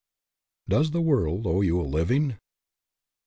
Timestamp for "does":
0.67-0.89